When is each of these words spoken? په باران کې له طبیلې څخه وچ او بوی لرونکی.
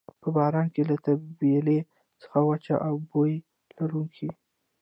په 0.21 0.29
باران 0.35 0.67
کې 0.73 0.81
له 0.89 0.95
طبیلې 1.05 1.79
څخه 2.21 2.39
وچ 2.47 2.65
او 2.87 2.93
بوی 3.09 3.33
لرونکی. 3.77 4.29